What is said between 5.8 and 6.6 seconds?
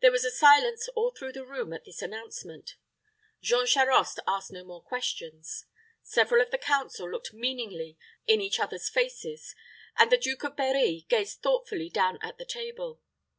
Several of the